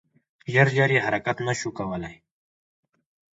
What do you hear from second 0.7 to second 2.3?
ژر یې حرکت نه شو کولای.